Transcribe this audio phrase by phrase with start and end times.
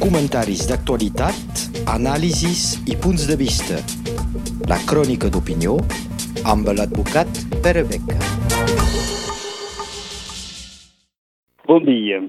[0.00, 3.78] comentaris d'actualitat, anàlisis i punts de vista.
[4.68, 5.78] La crònica d'opinió
[6.44, 7.30] amb l'advocat
[7.64, 8.18] Pere Beca.
[11.64, 12.20] Bon dia.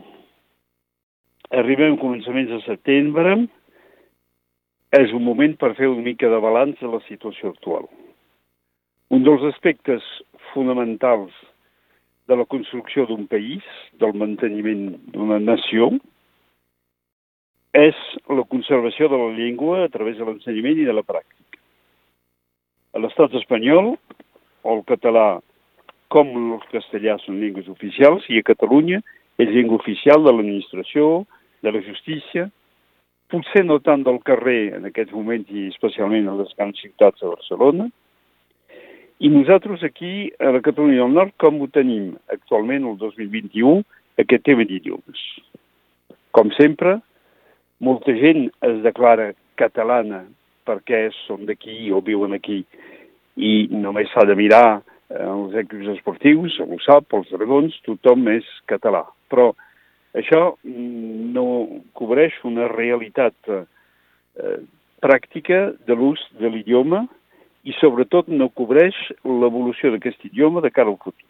[1.51, 3.35] Arribem a començaments de setembre.
[4.94, 7.89] És un moment per fer una mica de balanç de la situació actual.
[9.12, 10.05] Un dels aspectes
[10.53, 11.33] fonamentals
[12.29, 13.65] de la construcció d'un país,
[13.99, 15.91] del manteniment d'una nació,
[17.73, 17.98] és
[18.30, 21.59] la conservació de la llengua a través de l'ensenyament i de la pràctica.
[22.94, 23.96] A l'estat espanyol,
[24.70, 25.41] el català
[26.13, 29.02] com el castellà són llengües oficials i a Catalunya
[29.41, 31.26] és llengua oficial de l'administració,
[31.66, 32.46] de la justícia,
[33.34, 37.32] potser no tant del carrer en aquests moments i especialment a les grans ciutats de
[37.32, 37.90] Barcelona,
[39.24, 43.82] i nosaltres aquí, a la Catalunya del Nord, com ho tenim actualment, el 2021,
[44.20, 45.21] aquest tema d'idiomes?
[46.35, 46.98] Com sempre,
[47.80, 50.24] molta gent es declara catalana
[50.68, 52.63] perquè són d'aquí o viuen aquí
[53.35, 58.48] i només s'ha de mirar eh, els equips esportius, ho sap, els dragons, tothom és
[58.70, 59.04] català.
[59.32, 59.51] Però
[60.13, 61.46] això mm, no
[61.98, 64.57] cobreix una realitat eh,
[65.03, 67.03] pràctica de l'ús de l'idioma
[67.67, 71.27] i sobretot no cobreix l'evolució d'aquest idioma de cara al futur.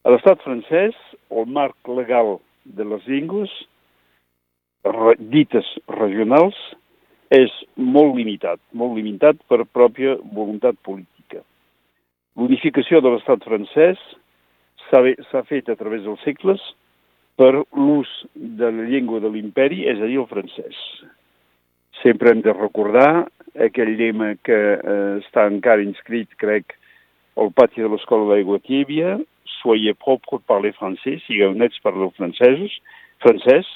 [0.00, 0.96] A l'estat francès,
[1.28, 3.52] el marc legal de les llengües
[5.32, 6.56] dites regionals
[7.30, 11.44] és molt limitat, molt limitat per pròpia voluntat política.
[12.36, 14.00] L'unificació de l'estat francès
[14.90, 16.60] s'ha fet a través dels segles
[17.38, 20.76] per l'ús de la llengua de l'imperi, és a dir, el francès.
[22.02, 26.74] Sempre hem de recordar aquell lema que eh, està encara inscrit, crec,
[27.40, 29.18] al pati de l'escola d'aigua Tíbia,
[29.60, 32.74] soyez propre, parlez français, sigueu nets, parleu francesos,
[33.24, 33.68] francès,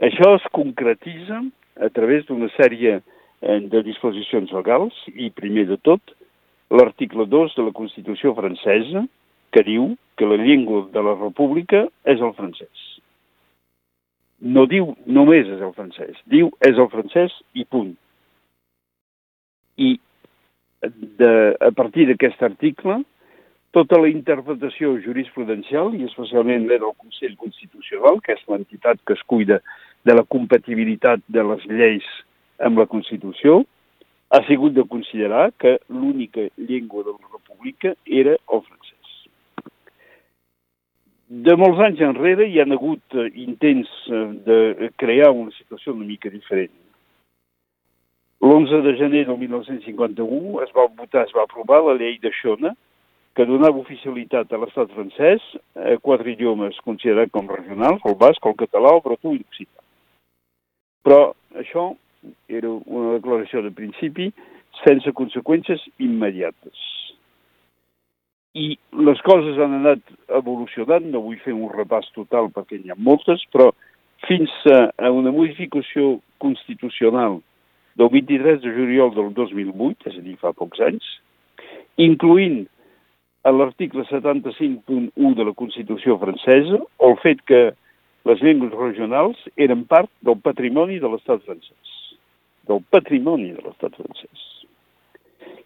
[0.00, 1.42] això es concretitza
[1.80, 6.14] a través d'una sèrie eh, de disposicions legals i, primer de tot,
[6.70, 9.04] l'article 2 de la Constitució francesa,
[9.50, 12.86] que diu que la llengua de la república és el francès.
[14.40, 17.92] No diu només és el francès, diu és el francès i punt.
[19.80, 19.96] I
[21.20, 23.00] de, a partir d'aquest article,
[23.76, 29.22] tota la interpretació jurisprudencial, i especialment la del Consell Constitucional, que és l'entitat que es
[29.30, 29.60] cuida
[30.06, 32.06] de la compatibilitat de les lleis
[32.58, 33.62] amb la Constitució,
[34.30, 39.16] ha sigut de considerar que l'única llengua de la República era el francès.
[41.30, 46.06] De molts anys enrere hi han hagut eh, intents eh, de crear una situació una
[46.06, 46.74] mica diferent.
[48.40, 52.74] L'11 de gener del 1951 es va votar, es va aprovar la llei de Xona,
[53.40, 55.40] que donava oficialitat a l'estat francès
[55.72, 59.80] a quatre idiomes considerats com regionals, el basc, el català, el bretó i l'occità.
[61.00, 61.20] Però
[61.56, 61.86] això
[62.52, 64.26] era una declaració de principi
[64.82, 66.82] sense conseqüències immediates.
[68.60, 68.74] I
[69.08, 70.02] les coses han anat
[70.36, 73.70] evolucionant, no vull fer un repàs total perquè n'hi ha moltes, però
[74.26, 77.38] fins a una modificació constitucional
[77.96, 81.08] del 23 de juliol del 2008, és a dir, fa pocs anys,
[81.96, 82.66] incluint
[83.42, 87.60] a l'article 75.1 de la Constitució francesa el fet que
[88.28, 91.98] les llengües regionals eren part del patrimoni de l'estat francès.
[92.68, 94.46] Del patrimoni de l'estat francès.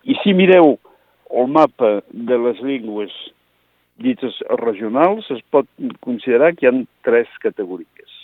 [0.07, 0.77] I si mireu
[1.35, 3.15] el mapa de les llengües
[3.99, 5.67] dites regionals, es pot
[6.03, 6.75] considerar que hi ha
[7.07, 8.21] tres categories.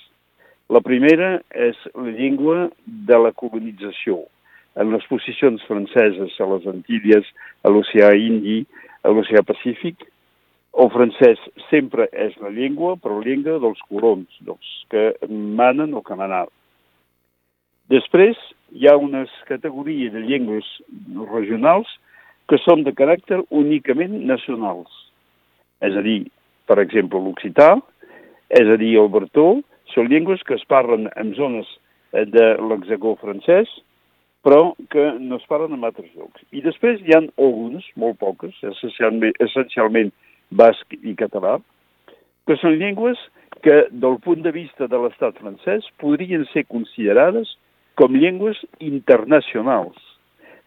[0.71, 4.23] La primera és la llengua de la colonització.
[4.79, 7.27] En les posicions franceses a les Antilles,
[7.67, 8.61] a l'oceà Indi,
[9.03, 10.05] a l'oceà Pacífic,
[10.81, 16.03] el francès sempre és la llengua, però la llengua dels colons, dels que manen o
[16.07, 16.55] que manaven.
[17.91, 18.39] Després
[18.71, 20.67] hi ha unes categories de llengües
[21.33, 21.91] regionals
[22.51, 24.91] que són de caràcter únicament nacionals.
[25.83, 26.21] És a dir,
[26.71, 27.73] per exemple, l'occità,
[28.51, 29.61] és a dir, el bertó,
[29.95, 31.67] són llengües que es parlen en zones
[32.13, 33.71] de l'hexagó francès,
[34.47, 36.43] però que no es parlen en altres llocs.
[36.53, 40.13] I després hi ha algunes, molt poques, essencialment, essencialment
[40.51, 41.59] basc i català,
[42.49, 43.21] que són llengües
[43.65, 47.53] que, del punt de vista de l'estat francès, podrien ser considerades
[48.01, 49.99] com llengües internacionals.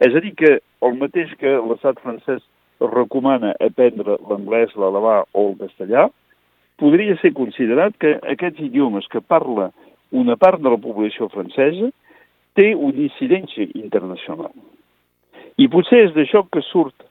[0.04, 2.44] És a dir, que el mateix que l'estat francès
[2.84, 6.10] recomana aprendre l'anglès, l'alemà o el castellà,
[6.82, 9.72] podria ser considerat que aquests idiomes que parla
[10.12, 11.90] una part de la població francesa
[12.58, 14.54] té una incidència internacional.
[15.58, 17.06] I potser és d'això que surt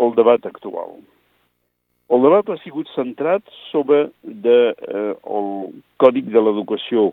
[0.00, 0.94] el debat actual.
[2.12, 5.50] El debat ha sigut centrat sobre de, eh, el
[6.02, 7.12] Còdic de l'Educació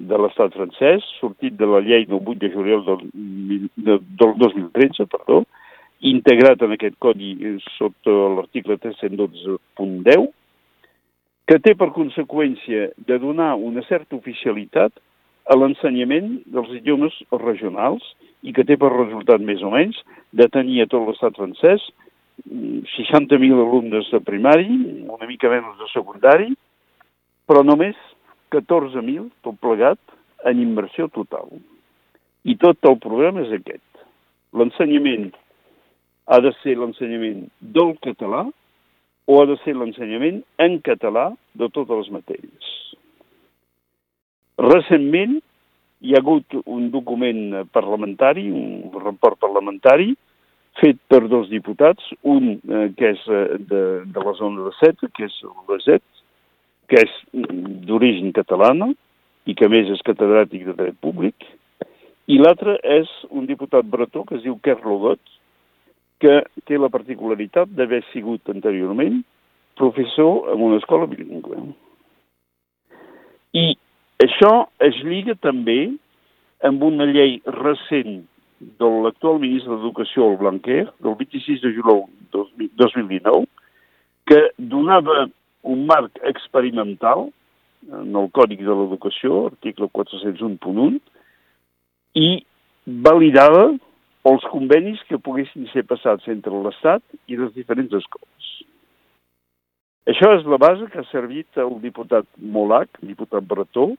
[0.00, 3.02] de l'estat francès, sortit de la llei del 8 de juliol del,
[3.76, 5.44] del 2013, perdó,
[6.00, 7.34] integrat en aquest codi
[7.76, 10.30] sota l'article 312.10,
[11.50, 14.94] que té per conseqüència de donar una certa oficialitat
[15.48, 18.04] a l'ensenyament dels idiomes regionals
[18.42, 19.98] i que té per resultat més o menys
[20.36, 21.84] de tenir a tot l'estat francès
[22.48, 24.68] 60.000 alumnes de primari,
[25.08, 26.48] una mica menys de secundari,
[27.46, 27.98] però només
[28.54, 30.00] 14.000, tot plegat,
[30.48, 31.50] en immersió total.
[32.48, 33.84] I tot el programa és aquest.
[34.56, 35.28] L'ensenyament
[36.30, 38.46] ha de ser l'ensenyament del català
[39.30, 42.70] o ha de ser l'ensenyament en català de totes les matèries.
[44.60, 45.38] Recentment
[46.00, 50.12] hi ha hagut un document parlamentari, un report parlamentari,
[50.80, 55.08] fet per dos diputats, un eh, que és eh, de, de la zona de Seta,
[55.16, 56.04] que és l'Eset,
[56.90, 57.16] que és
[57.88, 58.90] d'origen catalana
[59.48, 61.46] i que més és catedràtic de dret públic,
[62.30, 65.20] i l'altre és un diputat bretó que es diu Kerr Logot,
[66.20, 69.22] que té la particularitat d'haver sigut anteriorment
[69.80, 71.62] professor en una escola bilingüe.
[73.56, 73.64] I
[74.24, 74.52] això
[74.84, 75.90] es lliga també
[76.66, 78.20] amb una llei recent
[78.60, 82.02] de l'actual ministre d'Educació, el Blanquer, del 26 de juliol
[82.32, 83.46] 2019,
[84.28, 85.24] que donava
[85.62, 87.30] un marc experimental
[87.88, 91.00] en el Còdic de l'Educació, article 401.1,
[92.20, 92.28] i
[93.08, 93.70] validava
[94.28, 98.50] els convenis que poguessin ser passats entre l'Estat i les diferents escoles.
[100.10, 103.94] Això és la base que ha servit el diputat Molac, diputat Bretó,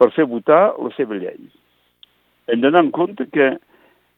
[0.00, 1.38] per fer votar la seva llei.
[2.50, 3.54] Hem d'anar en compte que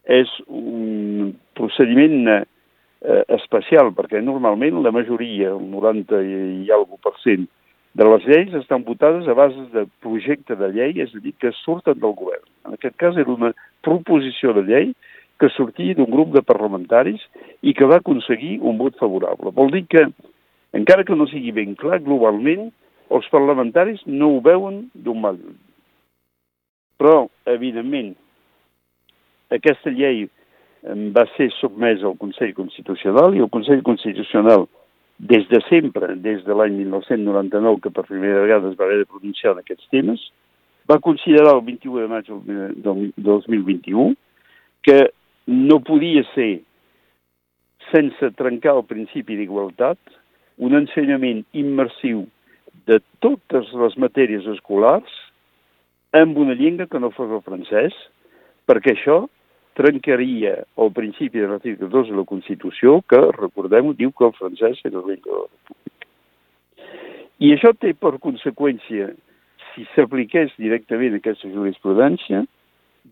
[0.06, 2.44] és un procediment eh,
[3.36, 7.46] especial, perquè normalment la majoria, el 90 i, alguna per cent,
[7.96, 11.52] de les lleis estan votades a base de projecte de llei, és a dir, que
[11.62, 12.44] surten del govern.
[12.68, 13.54] En aquest cas era una
[13.86, 14.90] proposició de llei
[15.40, 17.22] que sortia d'un grup de parlamentaris
[17.64, 19.52] i que va aconseguir un vot favorable.
[19.52, 20.06] Vol dir que,
[20.76, 22.68] encara que no sigui ben clar, globalment,
[23.16, 25.40] els parlamentaris no ho veuen d'un mal.
[26.96, 28.14] Però, evidentment,
[29.52, 30.24] aquesta llei
[31.14, 34.66] va ser sotmès al Consell Constitucional i el Consell Constitucional
[35.18, 39.08] des de sempre, des de l'any 1999, que per primera vegada es va haver de
[39.08, 40.20] pronunciar en aquests temes,
[40.90, 42.28] va considerar el 21 de maig
[42.84, 44.14] del 2021
[44.86, 45.10] que
[45.46, 46.60] no podia ser,
[47.90, 49.98] sense trencar el principi d'igualtat,
[50.58, 52.24] un ensenyament immersiu
[52.86, 55.10] de totes les matèries escolars
[56.16, 57.96] amb una llengua que no fos el francès,
[58.68, 59.24] perquè això
[59.76, 64.80] trencaria el principi de l'article 2 de la Constitució, que, recordem-ho, diu que el francès
[64.80, 66.10] és la llengua de la República.
[67.44, 69.10] I això té per conseqüència,
[69.74, 72.46] si s'apliqués directament aquesta jurisprudència,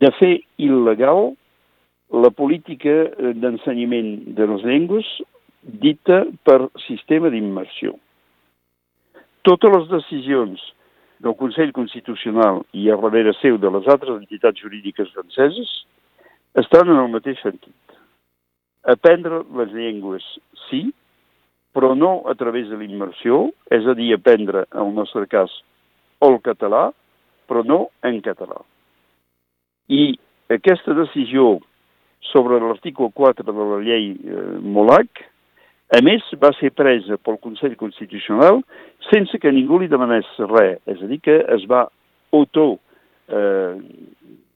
[0.00, 1.34] de fer il·legal
[2.24, 2.94] la política
[3.42, 5.10] d'ensenyament de les llengües
[5.84, 7.94] dita per sistema d'immersió.
[9.44, 10.62] Totes les decisions
[11.24, 15.70] del Consell Constitucional i a darrere seu de les altres entitats jurídiques franceses
[16.60, 17.96] estan en el mateix sentit.
[18.84, 20.24] Aprendre les llengües,
[20.68, 20.84] sí,
[21.74, 25.50] però no a través de l'immersió, és a dir, aprendre, en el nostre cas,
[26.22, 26.90] el català,
[27.48, 28.60] però no en català.
[29.88, 30.14] I
[30.52, 31.56] aquesta decisió
[32.30, 35.24] sobre l'article 4 de la llei eh, Molac,
[35.94, 38.62] a més, va ser presa pel Consell Constitucional
[39.10, 41.84] sense que ningú li demanés res, és a dir, que es va
[42.34, 42.64] auto
[43.28, 43.76] eh,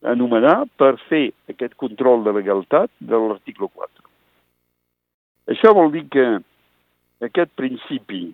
[0.02, 4.06] anomenar per fer aquest control de legalitat de l'article 4.
[5.54, 6.26] Això vol dir que
[7.24, 8.28] aquest principi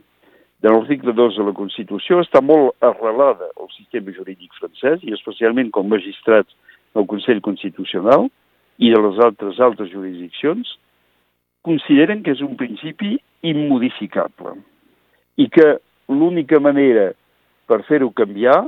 [0.65, 5.71] de l'article 2 de la Constitució està molt arrelada al sistema jurídic francès i especialment
[5.77, 6.57] com magistrats
[6.97, 8.31] del Consell Constitucional
[8.81, 10.73] i de les altres altres jurisdiccions
[11.65, 14.55] consideren que és un principi immodificable
[15.41, 15.67] i que
[16.13, 17.11] l'única manera
[17.69, 18.61] per fer-ho canviar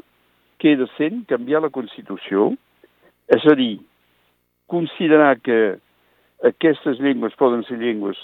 [0.63, 2.55] queda sent canviar la Constitució
[3.37, 3.77] és a dir,
[4.71, 5.77] considerar que
[6.47, 8.19] aquestes llengües poden ser llengües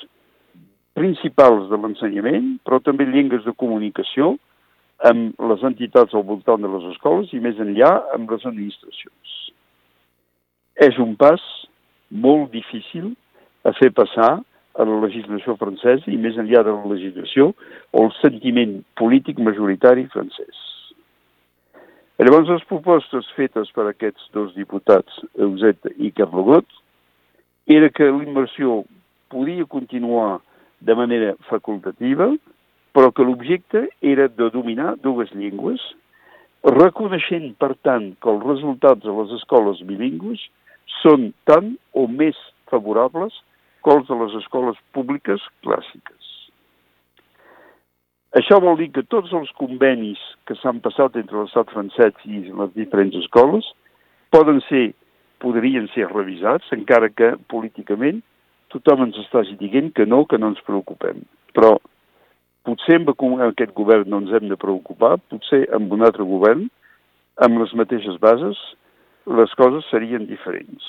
[0.96, 4.36] principals de l'ensenyament, però també llengües de comunicació
[5.08, 9.36] amb les entitats al voltant de les escoles i més enllà amb les administracions.
[10.76, 11.42] És un pas
[12.12, 13.12] molt difícil
[13.66, 14.42] a fer passar
[14.74, 17.50] a la legislació francesa i més enllà de la legislació
[17.92, 20.68] o el sentiment polític majoritari francès.
[22.22, 26.68] Llavors, les propostes fetes per aquests dos diputats, Euset i Carlogot,
[27.66, 28.82] era que l'immersió
[29.32, 30.40] podia continuar
[30.80, 32.28] de manera facultativa,
[32.92, 35.82] però que l'objecte era de dominar dues llengües
[36.62, 40.42] reconeixent, per tant, que els resultats de les escoles bilingües
[41.00, 42.38] són tant o més
[42.70, 43.34] favorables
[43.90, 46.30] els de les escoles públiques clàssiques.
[48.38, 52.70] Això vol dir que tots els convenis que s'han passat entre l'estat francès i les
[52.78, 53.66] diferents escoles
[54.32, 54.92] poden ser,
[55.44, 58.22] podrien ser revisats, encara que políticament
[58.72, 61.20] tothom ens està dient que no, que no ens preocupem.
[61.52, 61.76] Però
[62.64, 63.10] potser amb
[63.48, 66.70] aquest govern no ens hem de preocupar, potser amb un altre govern,
[67.36, 68.56] amb les mateixes bases,
[69.26, 70.86] les coses serien diferents.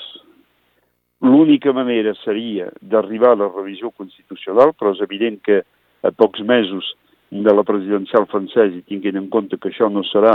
[1.24, 5.62] L'única manera seria d'arribar a la revisió constitucional, però és evident que
[6.04, 6.90] a pocs mesos
[7.32, 10.34] de la presidencial francesa i tinguent en compte que això no serà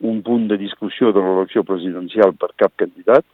[0.00, 3.26] un punt de discussió de l'elecció presidencial per cap candidat,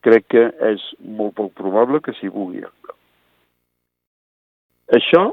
[0.00, 2.96] crec que és molt poc probable que s'hi vulgui arribar.
[4.96, 5.26] Això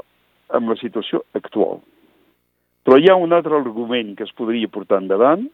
[0.59, 1.79] amb la situació actual.
[2.83, 5.47] Però hi ha un altre argument que es podria portar endavant,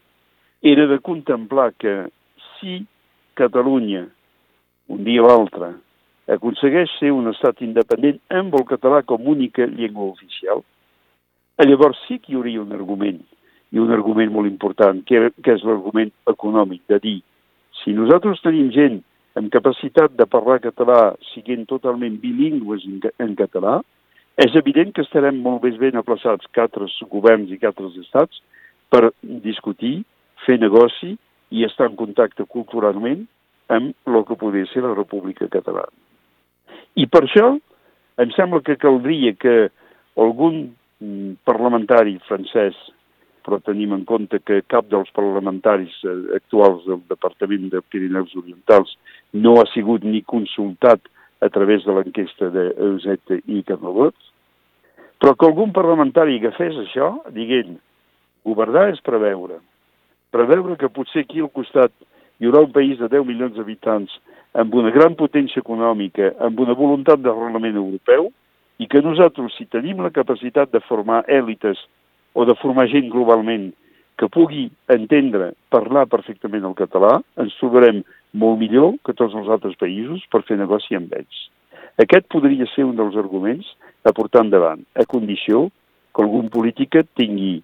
[0.66, 2.00] era de contemplar que
[2.58, 2.82] si
[3.38, 4.08] Catalunya
[4.89, 5.74] un dia o l'altre,
[6.29, 10.63] aconsegueix ser un estat independent amb el català com única llengua oficial,
[11.60, 13.19] llavors sí que hi hauria un argument,
[13.72, 17.17] i un argument molt important, que, que és l'argument econòmic, de dir,
[17.84, 19.00] si nosaltres tenim gent
[19.39, 23.79] amb capacitat de parlar català siguent totalment bilingües en, en català,
[24.39, 28.39] és evident que estarem molt més ben aplaçats que altres governs i que altres estats
[28.89, 30.00] per discutir,
[30.46, 31.15] fer negoci
[31.51, 33.25] i estar en contacte culturalment
[33.70, 35.94] amb el que podria ser la República Catalana.
[36.98, 37.52] I per això
[38.20, 39.70] em sembla que caldria que
[40.20, 40.62] algun
[41.00, 42.78] mm, parlamentari francès,
[43.46, 48.92] però tenim en compte que cap dels parlamentaris eh, actuals del Departament de Pirineus Orientals
[49.34, 51.06] no ha sigut ni consultat
[51.40, 54.16] a través de l'enquesta d'Euseta i Carnavot,
[55.20, 57.78] però que algun parlamentari agafés això dient
[58.48, 59.60] governar és preveure.
[60.36, 61.94] Preveure que potser aquí al costat
[62.39, 64.13] hi haurà un país de 10 milions d'habitants
[64.60, 68.31] amb una gran potència econòmica, amb una voluntat d'arrelament europeu,
[68.79, 71.81] i que nosaltres, si tenim la capacitat de formar èlites
[72.34, 73.69] o de formar gent globalment
[74.19, 78.01] que pugui entendre, parlar perfectament el català, ens trobarem
[78.34, 81.48] molt millor que tots els altres països per fer negoci amb ells.
[82.00, 83.67] Aquest podria ser un dels arguments
[84.08, 85.67] a portar endavant, a condició
[86.15, 87.58] que algun polític tingui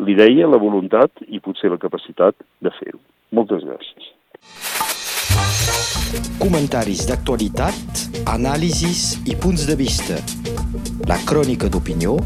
[0.00, 3.02] l'idea, la voluntat i potser la capacitat de fer-ho.
[3.34, 4.10] Moltes gràcies.
[6.38, 10.20] Comentaris d'actualitat, anàlisis i punts de vista.
[11.10, 12.18] La crònica d'opinió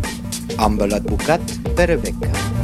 [0.68, 2.57] amb l'advocat Pere Beca.